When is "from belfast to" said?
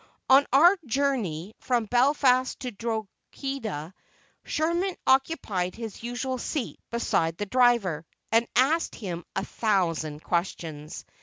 1.59-2.71